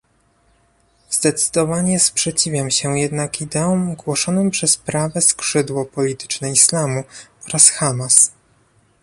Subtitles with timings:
[1.11, 7.03] Zdecydowanie sprzeciwiam się jednak ideom głoszonym przez prawe skrzydło polityczne islamu
[7.47, 8.31] oraz Hamas